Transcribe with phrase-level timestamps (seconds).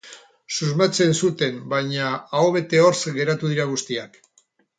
[0.53, 2.07] Susmatzen zuten, baina
[2.39, 4.21] aho bete hortz geratu dira guztiak.